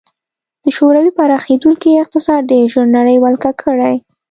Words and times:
د 0.63 0.65
شوروي 0.77 1.11
پراخېدونکی 1.17 2.01
اقتصاد 2.03 2.41
ډېر 2.51 2.63
ژر 2.73 2.85
نړۍ 2.97 3.17
ولکه 3.19 3.51
کړي 3.63 3.95